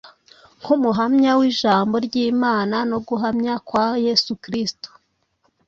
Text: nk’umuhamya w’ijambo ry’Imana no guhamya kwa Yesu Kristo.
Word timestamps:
nk’umuhamya 0.61 1.31
w’ijambo 1.39 1.95
ry’Imana 2.05 2.77
no 2.89 2.97
guhamya 3.07 3.53
kwa 3.67 3.85
Yesu 4.05 4.31
Kristo. 4.43 4.89